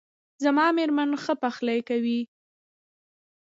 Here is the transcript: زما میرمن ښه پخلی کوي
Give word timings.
زما 0.43 0.65
میرمن 0.77 1.09
ښه 1.23 1.33
پخلی 1.43 1.79
کوي 1.89 2.19